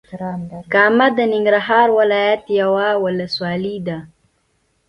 [0.73, 3.97] کامه د ننګرهار ولايت یوه ولسوالې ده.